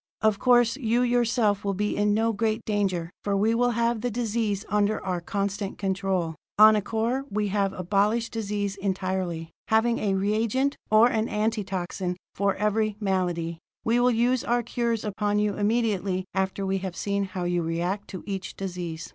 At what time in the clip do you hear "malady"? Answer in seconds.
12.99-13.59